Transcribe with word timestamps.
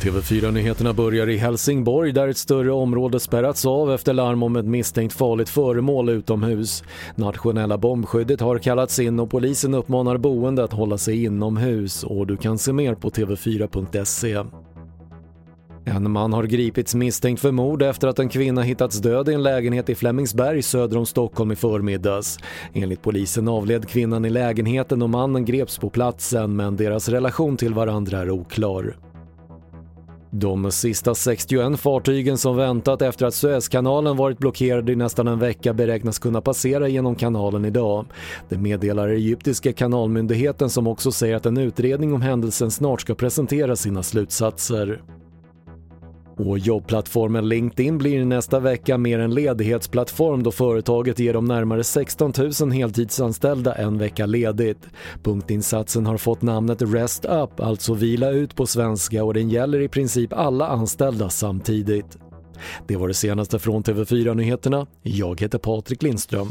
TV4-nyheterna 0.00 0.92
börjar 0.92 1.28
i 1.28 1.36
Helsingborg 1.36 2.12
där 2.12 2.28
ett 2.28 2.36
större 2.36 2.72
område 2.72 3.20
spärrats 3.20 3.66
av 3.66 3.94
efter 3.94 4.12
larm 4.12 4.42
om 4.42 4.56
ett 4.56 4.64
misstänkt 4.64 5.14
farligt 5.14 5.48
föremål 5.48 6.08
utomhus. 6.08 6.84
Nationella 7.14 7.78
bombskyddet 7.78 8.40
har 8.40 8.58
kallats 8.58 8.98
in 8.98 9.20
och 9.20 9.30
polisen 9.30 9.74
uppmanar 9.74 10.16
boende 10.16 10.64
att 10.64 10.72
hålla 10.72 10.98
sig 10.98 11.24
inomhus 11.24 12.04
och 12.04 12.26
du 12.26 12.36
kan 12.36 12.58
se 12.58 12.72
mer 12.72 12.94
på 12.94 13.10
tv4.se. 13.10 14.44
En 15.84 16.10
man 16.10 16.32
har 16.32 16.44
gripits 16.44 16.94
misstänkt 16.94 17.40
för 17.40 17.52
mord 17.52 17.82
efter 17.82 18.08
att 18.08 18.18
en 18.18 18.28
kvinna 18.28 18.62
hittats 18.62 18.98
död 18.98 19.28
i 19.28 19.34
en 19.34 19.42
lägenhet 19.42 19.88
i 19.88 19.94
Flemingsberg 19.94 20.62
söder 20.62 20.98
om 20.98 21.06
Stockholm 21.06 21.52
i 21.52 21.56
förmiddags. 21.56 22.38
Enligt 22.72 23.02
polisen 23.02 23.48
avled 23.48 23.88
kvinnan 23.88 24.24
i 24.24 24.30
lägenheten 24.30 25.02
och 25.02 25.10
mannen 25.10 25.44
greps 25.44 25.78
på 25.78 25.90
platsen 25.90 26.56
men 26.56 26.76
deras 26.76 27.08
relation 27.08 27.56
till 27.56 27.74
varandra 27.74 28.18
är 28.18 28.30
oklar. 28.30 28.96
De 30.32 30.72
sista 30.72 31.14
61 31.14 31.80
fartygen 31.80 32.38
som 32.38 32.56
väntat 32.56 33.02
efter 33.02 33.26
att 33.26 33.34
Suezkanalen 33.34 34.16
varit 34.16 34.38
blockerad 34.38 34.90
i 34.90 34.96
nästan 34.96 35.28
en 35.28 35.38
vecka 35.38 35.72
beräknas 35.72 36.18
kunna 36.18 36.40
passera 36.40 36.88
genom 36.88 37.14
kanalen 37.14 37.64
idag. 37.64 38.06
Det 38.48 38.58
meddelar 38.58 39.08
egyptiska 39.08 39.72
kanalmyndigheten 39.72 40.70
som 40.70 40.86
också 40.86 41.12
säger 41.12 41.36
att 41.36 41.46
en 41.46 41.58
utredning 41.58 42.12
om 42.12 42.22
händelsen 42.22 42.70
snart 42.70 43.00
ska 43.00 43.14
presentera 43.14 43.76
sina 43.76 44.02
slutsatser. 44.02 45.00
Och 46.46 46.58
jobbplattformen 46.58 47.48
LinkedIn 47.48 47.98
blir 47.98 48.24
nästa 48.24 48.60
vecka 48.60 48.98
mer 48.98 49.18
en 49.18 49.34
ledighetsplattform 49.34 50.42
då 50.42 50.52
företaget 50.52 51.18
ger 51.18 51.34
de 51.34 51.44
närmare 51.44 51.84
16 51.84 52.32
000 52.60 52.72
heltidsanställda 52.72 53.74
en 53.74 53.98
vecka 53.98 54.26
ledigt. 54.26 54.88
Punktinsatsen 55.22 56.06
har 56.06 56.16
fått 56.16 56.42
namnet 56.42 56.82
Rest 56.82 57.24
Up, 57.24 57.60
alltså 57.60 57.94
vila 57.94 58.30
ut 58.30 58.56
på 58.56 58.66
svenska 58.66 59.24
och 59.24 59.34
den 59.34 59.50
gäller 59.50 59.80
i 59.80 59.88
princip 59.88 60.32
alla 60.32 60.66
anställda 60.66 61.30
samtidigt. 61.30 62.18
Det 62.86 62.96
var 62.96 63.08
det 63.08 63.14
senaste 63.14 63.58
från 63.58 63.82
TV4 63.82 64.34
Nyheterna. 64.34 64.86
Jag 65.02 65.40
heter 65.40 65.58
Patrik 65.58 66.02
Lindström. 66.02 66.48